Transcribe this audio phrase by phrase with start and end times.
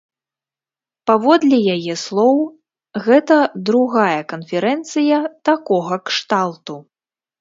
[1.09, 2.39] Паводле яе слоў,
[3.07, 3.37] гэта
[3.69, 5.17] другая канферэнцыя
[5.51, 6.75] такога кшталту.